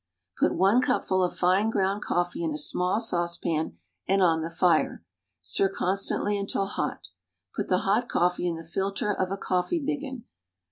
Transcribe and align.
Put 0.39 0.55
one 0.55 0.81
cupful 0.81 1.21
of 1.21 1.35
fine 1.37 1.69
ground 1.69 2.01
coffee 2.01 2.43
in 2.43 2.55
a 2.55 2.57
small 2.57 2.99
saucepan 2.99 3.77
and 4.07 4.19
on 4.19 4.41
the 4.41 4.49
fire. 4.49 5.05
Stir 5.43 5.69
constantly 5.69 6.39
until 6.39 6.65
hot. 6.65 7.09
Put 7.55 7.67
the 7.67 7.77
hot 7.85 8.09
coffee 8.09 8.47
in 8.47 8.55
the 8.55 8.63
filter 8.63 9.13
of 9.13 9.29
a 9.29 9.37
coffee 9.37 9.77
biggin. 9.79 10.23